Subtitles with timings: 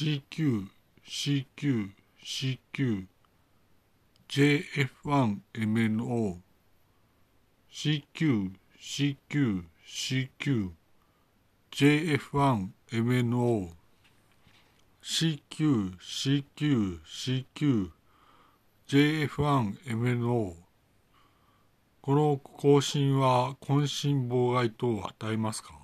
[0.00, 0.64] CQ、
[1.06, 1.90] CQ、
[2.24, 3.04] CQ、
[4.30, 6.38] JF1MNO、
[7.70, 10.70] CQ、CQ、CQ、
[11.70, 13.72] JF1MNO、
[15.02, 17.90] CQ、CQ、CQ、
[18.88, 20.54] JF1MNO
[22.00, 25.78] この更新は渾身妨害等を与えますか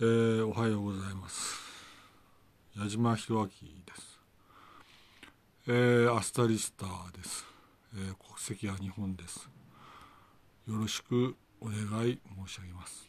[0.00, 1.67] えー、おはようございます。
[2.80, 3.50] 矢島博明で
[3.96, 4.20] す。
[5.66, 7.44] えー、アスタリスターです。
[7.96, 9.50] えー、国籍は日本です。
[10.68, 11.74] よろしくお願
[12.08, 13.08] い申し上げます。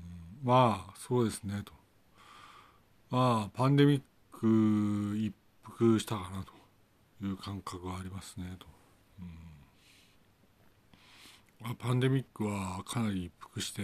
[0.00, 0.02] う
[0.44, 1.72] ん、まあ、そうですね、と。
[3.10, 4.02] まあ、パンデミッ
[4.32, 6.52] ク一服したかなと
[7.24, 8.66] いう感覚はありますね、と。
[9.20, 9.26] うん
[11.60, 13.82] まあ、パンデミックはかなり一服して、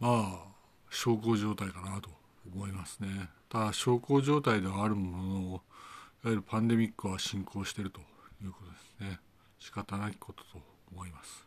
[0.00, 0.52] まあ
[0.90, 3.28] 小康状態かなと思いますね。
[3.48, 5.60] ただ小康状態ではあるもののいわ
[6.24, 8.00] ゆるパンデミックは進行していると
[8.42, 8.78] いうことで
[9.10, 9.20] すね。
[9.58, 10.58] 仕方ないことと
[10.92, 11.46] 思います、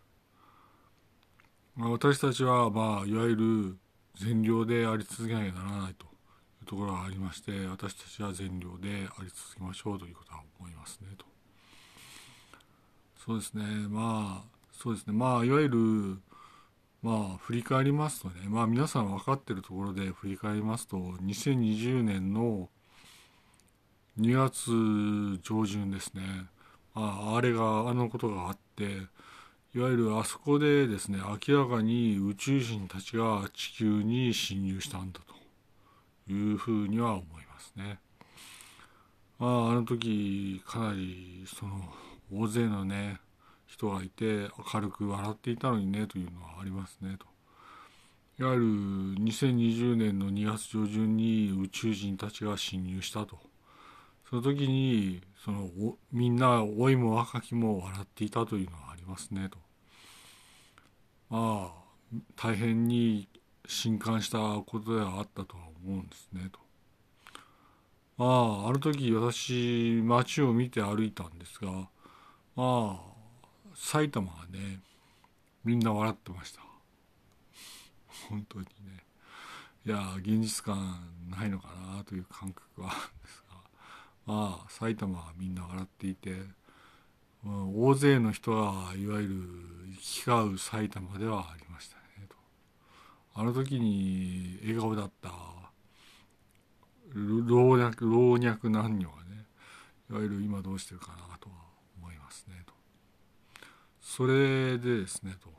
[1.76, 3.78] まあ、私たちはまあいわゆる
[4.18, 6.08] 善良であり続けなきゃならないとい
[6.64, 11.26] うところがありまして私たちは善良であり続けましょうということは思いますねと。
[13.26, 13.64] そうですね。
[13.90, 15.14] まあそうですね。
[15.14, 16.20] まあいわゆる
[17.06, 22.68] まあ振り返りますとねまあ皆さん分かってるところで振り返りますと2020年の
[24.20, 26.24] 2月上旬ですね、
[26.96, 28.86] まあ、あれがあのことがあって
[29.76, 35.20] いわゆるあそこでですね明らかに宇宙人たちが地球に侵入したんだ
[36.26, 38.00] というふうには思いますね。
[39.38, 41.94] まあ、あの時かなりその
[42.34, 43.20] 大勢のね
[43.76, 47.26] 人がいて明るく笑っていたのにねというのはありますねと。
[48.40, 48.66] いわゆる
[49.24, 53.38] 2020年の2月上旬に宇宙人たちが侵入したと。
[54.30, 55.70] その時にその
[56.12, 59.58] みんな老いも若きも笑っていたというのはありますねと。
[61.30, 63.28] まあ大変に
[63.68, 66.60] 震撼したことではあったとは思うんですねと。
[68.18, 68.26] ま
[68.66, 71.90] あある時私街を見て歩いたんですが
[72.56, 73.15] まあ
[73.76, 74.80] 埼玉はね
[75.64, 76.62] みんな笑ってました。
[78.30, 79.04] 本当にね。
[79.86, 81.00] いや現実感
[81.30, 83.58] ないのかなという感覚はあるんですが。
[84.26, 86.32] まあ埼玉はみんな笑っていて、
[87.46, 89.36] うん、大勢の人がいわゆる
[89.92, 92.36] 行き交う埼玉ではありましたねと。
[93.36, 95.30] あの時に笑顔だった
[97.14, 99.46] 老若老若男女がね
[100.10, 101.35] いわゆる今どうしてるかな。
[104.16, 105.50] それでですねと。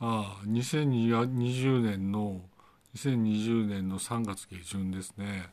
[0.00, 2.40] ああ2020年の
[2.96, 5.48] 2020年の3月下旬ですね。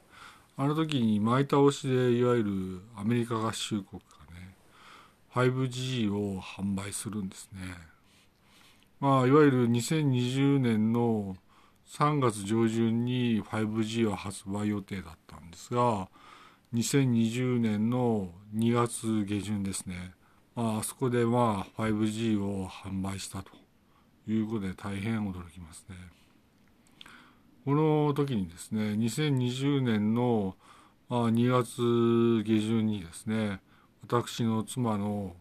[0.58, 4.56] あの時に前倒しでいわゆるアメリカ合衆国がね
[5.36, 7.60] 5G を販売するんですね。
[9.00, 11.38] まあいわゆる2020年の
[11.90, 16.10] 3月上旬に 5G は発売予定だったんですが
[16.74, 20.18] 2020年の2月下旬ですね。
[20.60, 23.52] あそこでまあ 5G を販売したと
[24.28, 25.96] いうことで大変驚きますね。
[27.64, 30.56] この時にですね2020年の
[31.12, 33.62] 2月下旬にですね
[34.02, 35.36] 私の妻の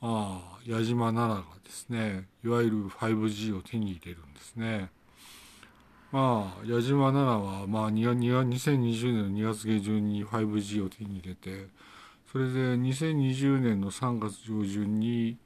[0.00, 4.90] あ矢島奈々がですねいわゆる 5G を手に入れるんですね。
[6.12, 11.68] まあ矢島奈々はまあ2020年の2月下旬に 5G を手に入れて
[12.30, 15.36] それで2020年の3月上旬に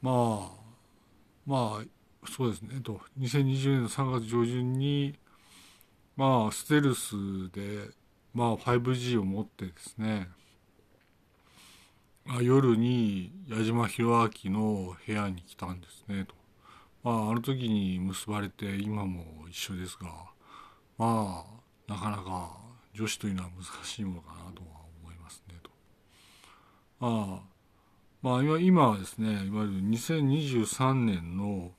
[0.00, 0.64] まあ
[1.44, 5.18] まあそうですねと2020年の3月上旬に
[6.16, 7.14] まあステルス
[7.52, 7.90] で
[8.32, 10.28] まあ 5G を持ってですね
[12.26, 16.34] あ夜に矢島弘明の部屋に来たんですねと。
[17.02, 20.08] まああの時に結ばれて今も一緒ですが
[20.96, 21.44] ま
[21.86, 22.56] あなかなか
[22.94, 24.83] 女子というのは難しいものかなとは
[27.06, 27.40] あ
[28.22, 31.72] まあ今今はですねいわゆる2023年の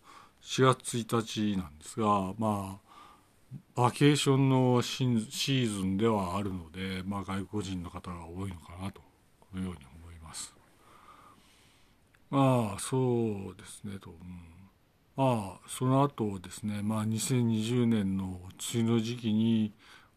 [0.44, 2.86] 4月1日なんですがまあ
[3.75, 9.01] バケーションのシーズンではあるので、まあ、外国人の方が多いのかなと
[9.39, 10.54] このように思います。
[12.30, 14.18] まあそうですねと、うん、
[15.16, 18.39] まあその後ですねまあ2020年の
[18.74, 19.74] 梅雨の時期に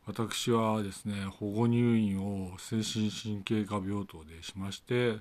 [0.08, 5.18] 私はですね保護入院を精神神経科病棟でしまして、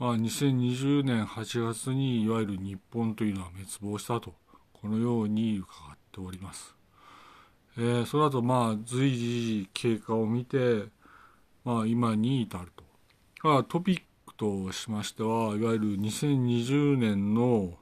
[0.00, 4.34] まあ、2020年8月にいわゆる日本というのは滅亡したと
[4.72, 6.74] このように伺っております。
[7.76, 10.86] えー、その後まあ随時経過を見て、
[11.64, 12.82] まあ、今に至ると。
[13.44, 17.74] まあトピックとしましてはいわゆる2020年の、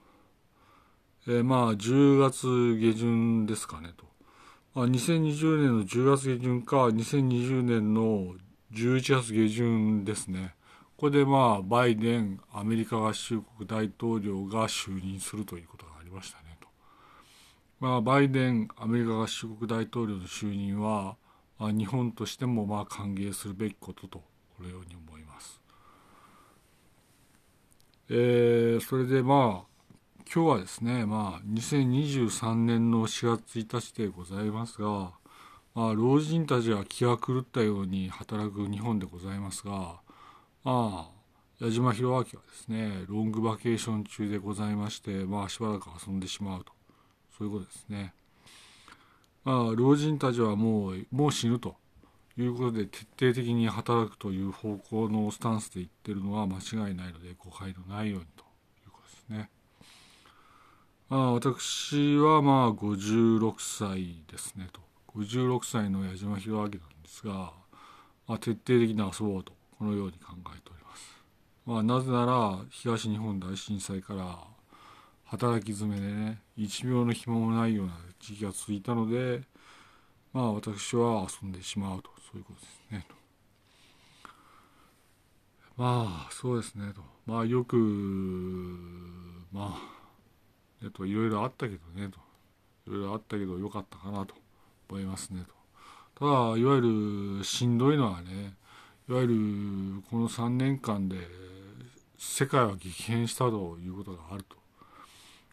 [1.27, 2.47] えー、まあ10月
[2.77, 4.16] 下旬ですかねと。
[4.83, 8.35] あ、2020年の10月下旬か2020年の
[8.75, 10.55] 11月下旬ですね。
[10.99, 16.69] ここでまあバイデンアメリカ合衆国大統領が就任するということがありましたねと。
[17.81, 21.17] まあ、バイデンアメリカ合衆国大統領の就任は、
[21.59, 24.19] まあ、日本としてもまあ歓迎するべきことと
[24.59, 25.63] このように思います。
[28.11, 29.76] えー、それでまあ
[30.33, 35.13] 今日はですね、まあ、2023年の4月1日でございますが、
[35.75, 40.01] まあ、老人たちは気が狂ったように働く日本でございますが、
[40.65, 46.73] まあ、矢島弘明はですね、ロングバケーション中でございまして、まあ、しばらく遊んでしまうと。
[47.39, 48.13] そういうことですね。
[49.45, 51.77] まあ、老人たちはもう、もう死ぬと
[52.37, 58.45] いうことで、徹底的に働くという方向のスタンスで言ってるのは間違いないので、誤解のないようにと
[58.85, 59.51] いうことですね。
[61.09, 64.81] まあ、私はまあ56歳ですねと。
[65.17, 67.53] 56歳の矢島弘明なんですが、
[68.27, 71.17] まあ、徹底的に遊ぼうとこのように考えております、
[71.65, 74.37] まあ、なぜなら東日本大震災から
[75.25, 79.41] 働き詰めでね一秒の暇もないような時期が続いたので
[80.33, 82.11] まあ私は遊んでしまうと。
[82.31, 83.15] そういうことですねと。
[85.79, 87.01] まあそうですねと。
[87.25, 87.77] まあよく
[89.53, 89.96] まあ
[90.87, 92.19] えっと、いろいろあったけどねと。
[92.87, 94.35] いろいろあったけどよかったかなと
[94.89, 95.45] 思いますね
[96.15, 96.25] と。
[96.25, 98.55] ただいわゆるしんどいのはね
[99.09, 99.35] いわゆる
[100.09, 101.17] この3年間で
[102.17, 104.57] 世界は激変したということがあると。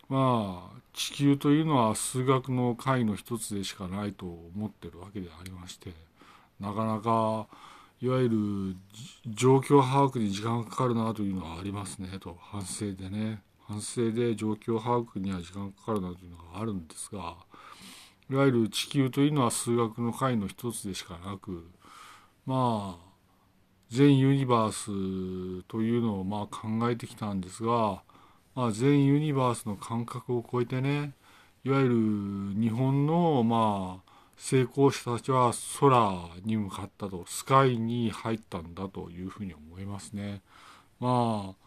[0.08, 5.92] まあ地球というのは数学の解の一つでしかないと思ってるわけでありまして
[6.60, 7.48] なかなか
[8.00, 8.76] いわゆる
[9.26, 12.38] 状況把握に時間がかかるなというのはありますねと。
[12.40, 13.42] 反省でね。
[13.68, 17.36] 反省で状況把握には時間かかるなというのがあるんですが
[18.30, 21.70] いわゆる地球というのは数学の解の一つでしかなく
[22.46, 23.14] まあ
[23.90, 28.02] 全ユニバースというのをまあ考えてきたんですが、
[28.56, 31.14] まあ、全ユニバースの感覚を超えてね
[31.64, 31.90] いわゆ
[32.56, 40.42] る日本のまあ成功者たちは空に向かったとスカイに入ったんだというふうに思いますね。
[41.00, 41.63] まあ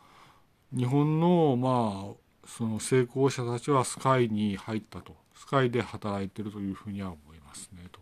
[0.74, 5.14] 日本のまあその成功者たちはスカイに入ったと。
[5.34, 8.00] スカイで働いてるというふうには思いますねと。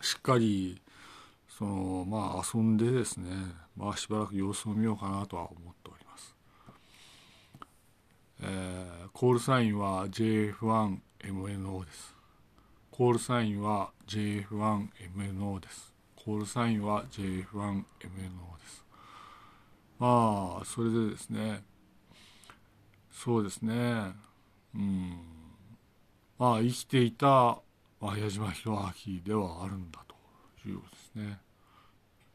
[0.00, 0.80] しっかり
[1.48, 3.30] そのまあ遊んでですね。
[3.76, 6.34] まあしばらく様子を見ようかなとは思っております、
[8.42, 12.14] えー、コールサインは JF1MNO です。
[12.90, 15.92] コールサインは JF1MNO です。
[16.16, 17.84] コールサインは JF1MNO
[18.58, 18.85] です。
[19.98, 21.64] まあそれでですね。
[23.10, 23.74] そうですね。
[24.74, 25.18] うん。
[26.38, 27.58] まあ生きていた、
[28.02, 31.40] 矢島弘明ではあるんだということですね。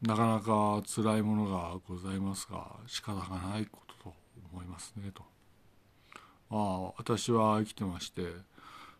[0.01, 4.15] なかなか辛いものがございますが仕方がないことと
[4.51, 5.23] 思いますねと。
[6.49, 8.23] まあ私は生きてまして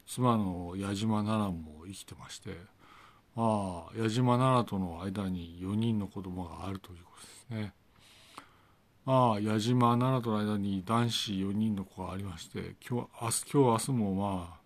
[0.06, 2.51] 妻の矢島奈々も生きてまして
[3.36, 7.74] まあ矢島奈々との間に4人の子供があるということですね。
[9.05, 14.60] まあ、矢島奈々との間に男子4人の子がありまして今日明日今日明日もま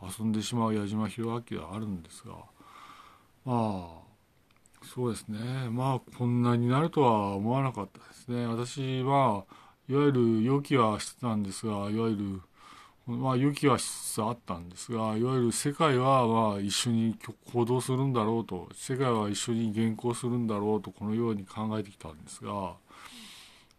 [0.00, 2.34] あ遊んでしまう矢島弘明はあるんですが
[3.44, 4.06] まあ
[4.94, 5.38] そうですね。
[5.70, 8.46] まあこんなになるとは思わなかったですね。
[8.46, 9.44] 私は
[9.88, 12.42] いわゆる予期はしてたんですがいわゆる
[13.06, 17.16] まあ予期はしつつあったんですがいわゆる世界はまあ一緒に
[17.52, 22.74] 行動するんだろうと世界は一緒に原稿するんだろうとこのように考えてきたんですが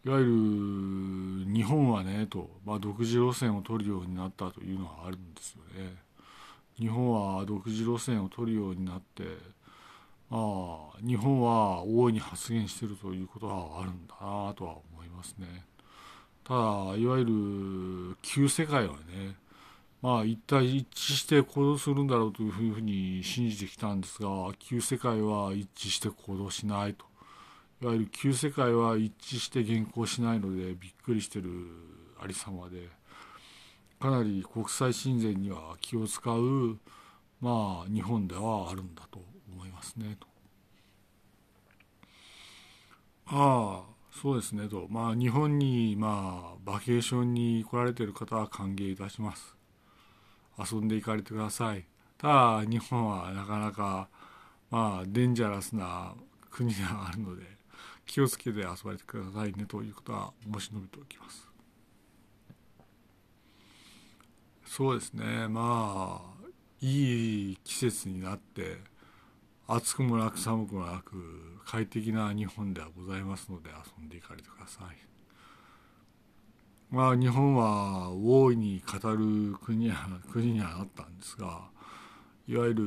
[0.08, 5.96] いわゆる日本はねと、まあ、独自路線を取るようになったというのはあるんですよね。
[6.80, 9.24] 日本は独自路線を取るようになって
[10.30, 15.66] まあ日本は大いに発言してるということはあるんだなとは思いますね。
[16.46, 16.60] ただ
[16.96, 19.36] いわゆる旧世界はね
[20.02, 27.06] まあ一体一致して行動するんだろうというふうに信じてきたんですが旧世界は一致して行動しないと
[27.80, 31.50] いわゆる旧世界は一致して原稿しないのでびっくりしてる
[32.20, 32.90] ありさまで
[34.00, 36.78] かなり国際親善には気を使う
[37.40, 39.20] まあ日本ではあるんだと
[39.54, 40.28] 思いますねと。
[43.28, 49.56] ああそうですねとまあ日本にまあバケーションに来られてる方は歓迎いたします。
[50.58, 51.86] 遊んでいかれてください。
[52.18, 54.10] ただ日本はなかなか
[54.72, 56.16] まあデンジャラスな
[56.50, 57.44] 国ではあるので
[58.08, 61.48] 気をつけて遊ばれてくださいねということは申し述べておきます。
[64.66, 66.48] そうですねまあ
[66.82, 68.78] いい季節になって
[69.68, 74.98] 暑くもなく寒くもなく快適な日本ではございますので遊んでいかれてください。
[76.90, 79.96] まあ日本は大いに語る国や
[80.32, 81.70] 国にはなったんですが
[82.48, 82.84] いわゆる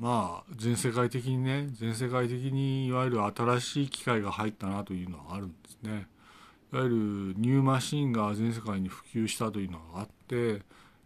[0.00, 6.06] まあ全世界的にね全世界的にいわゆる新しい機械が入ったなというのはあるんですね。
[6.72, 6.96] いわゆる
[7.36, 10.62] ニューマシンが全世界に普及したというのがあって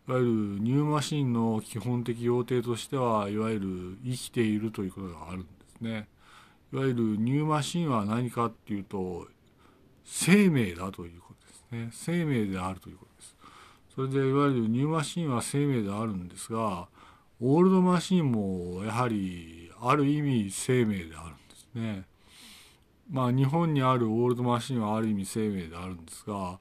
[0.09, 5.47] いわゆるニューマシンの基本的要諦としてはいわゆる生きているということがあるんで
[5.77, 6.09] すね。
[6.73, 9.27] いわゆるニューマシンは何かっていうと
[10.05, 11.89] 生命だということですね。
[11.91, 13.37] 生命であるということです。
[13.95, 16.87] それでいわゆるニューマシンは生命であるんですが
[17.41, 22.05] オールドマシンもやはりある意味生命であるんですね。
[23.11, 26.59] まあ日本にあるオールドマシンはある意味生命であるんですが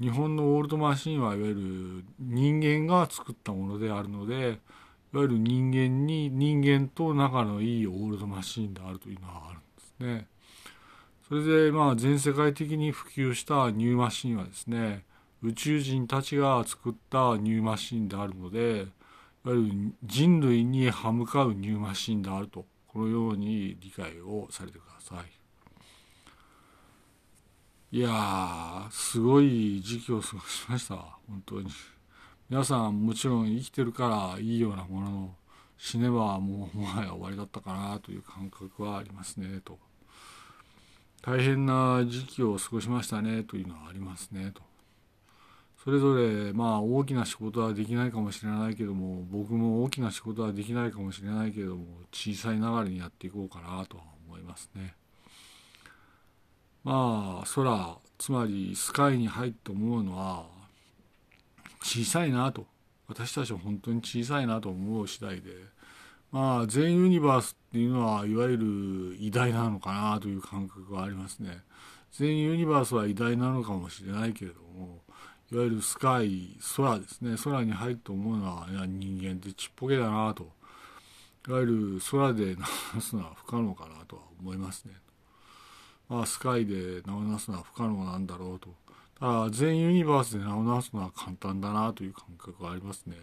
[0.00, 10.26] 日本のオールドマシンはいわゆる人間が作ったものであるのでいわゆる人間に人間と仲のいいオールドマシンであるというのはあるんですね。
[11.28, 15.04] それでまあ全世界的に普及したニューマシンはですね
[15.42, 18.86] 宇宙人たちが作ったニューマシンであるので
[19.48, 25.32] わゆる人類に歯向かうニューマシンであるとこのように理解をされてください。
[27.96, 30.96] いやすごい時期を過ごしました。
[31.28, 31.68] 本当に。
[32.48, 35.34] 皆さんもちろん生きてるからいいようなものの
[35.78, 39.78] 死ねばもうもはや終わりだったかなという感覚はありますねと。
[41.22, 44.71] 大変な時期を過ごしましたねというのはありますねと。
[45.82, 54.94] それぞれまあ大きな仕事はできないかもしれないけども僕も大きな仕事はできないかもしれないけども小さいながらにやっていこうかなとは思いますね。
[56.84, 60.46] まあ空つまりスカイに入って思うのは
[61.82, 62.64] 小さいなと。
[63.08, 65.50] 私たちは本当に小さいなと思う次第で。
[66.30, 71.58] まあ全ユニバースっていうのはいわゆる偉大なのかなという感覚がありますね。
[72.12, 75.01] 全ユニバースは偉大なのかもしれないけれども
[75.52, 80.50] いわゆるスカイ空ですね空に入って思うのはいや人間ってちっぽけだなと
[81.46, 84.94] いわゆる空で流すのは不可能かなとは思いますね。
[86.08, 88.68] まあ、スカイで名をなすのは不可能なんだろうと。
[89.18, 93.16] ただ、全ユニバースで名をなすのは簡単だなという感覚がありますね。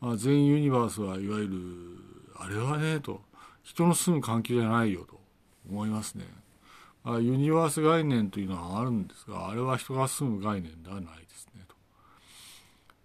[0.00, 1.58] まあ、全ユニバースはいわゆる、
[2.36, 3.20] あれはね、と、
[3.62, 5.20] 人の住む環境じゃないよと
[5.70, 6.24] 思いますね。
[7.14, 11.62] あ、ユニバース概念というのはあるんですが、あれは人が住む概念ではないですね。
[11.68, 11.76] と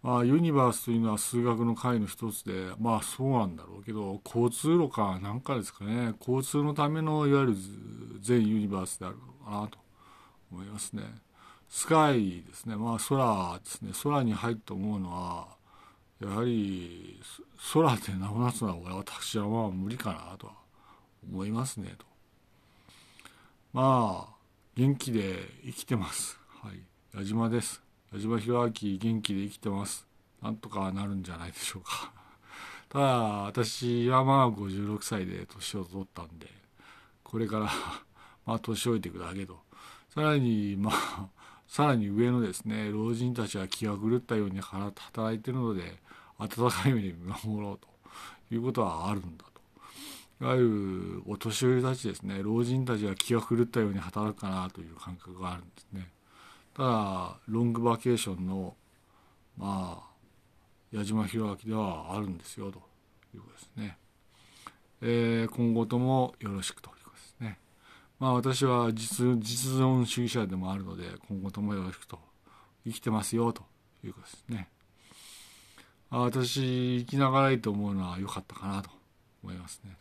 [0.01, 7.55] まあ、ユニバースというのは数学の解の一つで、まあそうなんだろうけど、交通路かなんかですかね、交通のためのいわゆる
[8.21, 9.77] 全ユニバースであるのかなと
[10.51, 11.03] 思いますね。
[11.69, 15.47] スカイですね、まあ空ですね、空に入って思うのは、
[16.19, 17.21] やはり
[17.71, 20.53] 空で名をなすのは私はまあ無理かなとは
[21.31, 22.10] 思いますねと。
[23.73, 24.35] まあ、
[24.75, 26.37] 元気で生きてます。
[26.61, 26.81] はい。
[27.17, 27.81] 矢島です。
[28.13, 30.05] 矢島弘明元気で生きてます。
[30.41, 32.11] なんとかなるんじゃないでしょうか。
[32.89, 33.05] ただ、
[33.45, 36.51] 私はまあ56歳で年を取ったんで、
[37.23, 37.71] これから
[38.45, 39.57] まあ年老いていくだけと。
[40.09, 41.29] さらに、まあ、
[41.65, 46.01] さらに上のですね、老人たちは気が狂ったように働いてるので、
[46.37, 47.87] 温かい目で見守ろうと
[48.53, 49.45] いうことはあるんだ。
[50.41, 56.11] いわゆるお年寄りたちですね、老人たちは気が狂ったように働くかなという感覚があるんですね。
[56.73, 58.75] ただロングバケーションの
[59.55, 60.11] まあ
[60.91, 62.81] 矢島弘明ではあるんですよと
[63.35, 63.97] いうことですね、
[65.01, 67.59] えー、今後ともよろしくということですね。
[68.19, 72.17] まあ私は実実存主義者でもあるので今後ともよろしくと
[72.83, 73.63] 生きてますよと
[74.03, 74.69] いうことですね。
[76.09, 78.89] あ私生きながらいいと思うのは良かったかなと
[79.43, 80.00] 思いますね。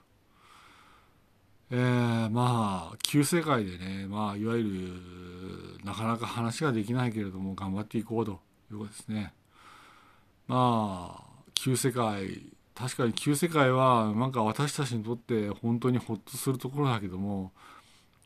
[1.72, 8.40] えー、まあ旧世界でね、まあ、いわゆるなかなか話ができないけれども頑張っていこうと
[8.72, 9.32] いうことですね。
[10.48, 12.42] まあ旧世界
[12.74, 17.52] 確かに旧世界はなんか私たちにとって本当にほっとするところだけども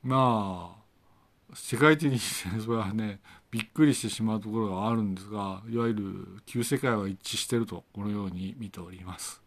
[0.03, 3.21] まあ世界的にそれはね
[3.51, 6.03] びっくりしてしまうところがあるんですがいわゆる
[6.47, 9.43] 旧世界は一致してるとこのように見ております。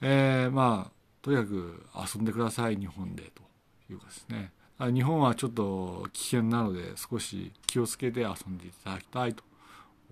[0.00, 3.42] えー、まあとにかく遊んでください日本でと
[3.90, 4.52] いうかですね。
[4.80, 9.42] 日本はちょっと危険なので少し気をつけて遊んでいただきたいと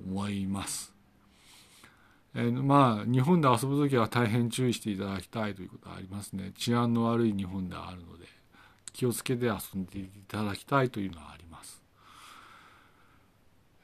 [0.04, 0.92] 思います、
[2.34, 6.52] えー、まあ日本で遊ぶ時は大変注意していただきたいということはありますね。
[6.58, 8.26] 治安の悪い日本であるので
[8.92, 11.80] 気をつけて遊んでいただきたいというのはあります。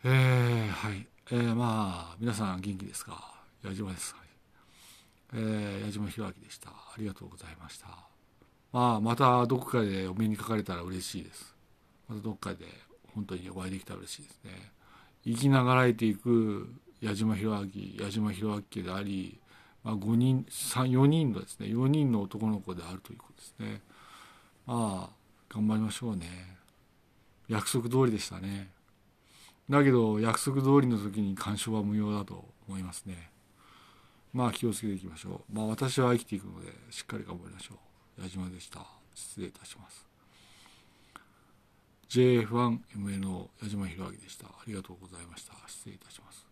[0.04, 1.06] えー、はい。
[1.30, 3.32] えー、まあ皆さん元気ですか？
[3.62, 4.16] 矢島です、
[5.34, 6.70] えー、矢島弘明でした。
[6.70, 7.86] ありがとうございました。
[8.72, 11.54] まあまたどこかでお目にかかれたら嬉しいです。
[12.08, 12.66] またどっかで
[13.14, 14.72] 本当にお会いできたら嬉しいですね。
[15.24, 19.40] 生きながらえていく矢島弘明矢島弘明家であり、
[19.84, 23.80] まあ、5人3、4人のですね4人の男の子であるということですね。
[24.66, 26.56] まあ頑張りましょうね。
[27.48, 28.70] 約束通りでしたね。
[29.68, 33.31] だけど約束通りの時に干渉は無用だと思いますね。
[34.32, 35.52] まあ気をつけていきましょう。
[35.52, 37.74] まあ私は生きていくのでしっかり頑張りましょ
[38.18, 38.22] う。
[38.22, 38.86] 矢島でした。
[39.14, 40.06] 失礼いたします。
[42.08, 44.46] JF1MA の矢島弘明でした。
[44.46, 45.54] ありがとうございました。
[45.66, 46.51] 失礼いたします。